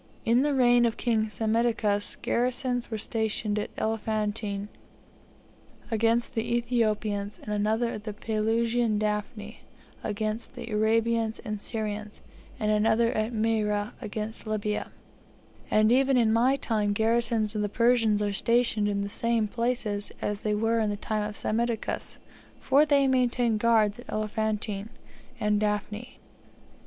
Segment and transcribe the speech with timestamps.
[0.25, 4.67] In the reign of King Psammitichus garrisons were stationed at Elephantine
[5.91, 9.57] against the Ethiopians, and another at the Pelusian Daphnae
[10.03, 12.23] against the Arabians and Syrians,
[12.59, 14.89] and another at Marea against Libya;
[15.69, 20.11] and even in my time garrisons of the Persians are stationed in the same places
[20.19, 22.17] as they were in the time of Psammitichus,
[22.59, 24.89] for they maintain guards at Elephantine
[25.39, 26.17] and Daphnae.